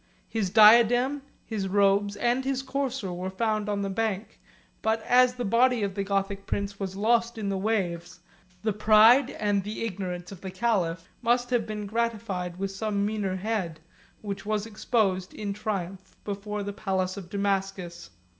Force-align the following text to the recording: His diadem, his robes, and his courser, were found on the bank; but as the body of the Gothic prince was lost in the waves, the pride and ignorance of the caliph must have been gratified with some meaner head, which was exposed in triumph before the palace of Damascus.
His 0.27 0.49
diadem, 0.49 1.21
his 1.45 1.67
robes, 1.67 2.15
and 2.15 2.43
his 2.43 2.63
courser, 2.63 3.13
were 3.13 3.29
found 3.29 3.69
on 3.69 3.83
the 3.83 3.89
bank; 3.91 4.39
but 4.81 5.03
as 5.03 5.35
the 5.35 5.45
body 5.45 5.83
of 5.83 5.93
the 5.93 6.03
Gothic 6.03 6.47
prince 6.47 6.79
was 6.79 6.95
lost 6.95 7.37
in 7.37 7.49
the 7.49 7.57
waves, 7.59 8.19
the 8.63 8.73
pride 8.73 9.29
and 9.29 9.67
ignorance 9.67 10.31
of 10.31 10.41
the 10.41 10.49
caliph 10.49 11.07
must 11.21 11.51
have 11.51 11.67
been 11.67 11.85
gratified 11.85 12.57
with 12.57 12.71
some 12.71 13.05
meaner 13.05 13.35
head, 13.35 13.79
which 14.21 14.43
was 14.43 14.65
exposed 14.65 15.35
in 15.35 15.53
triumph 15.53 16.15
before 16.23 16.63
the 16.63 16.73
palace 16.73 17.15
of 17.15 17.29
Damascus. 17.29 18.09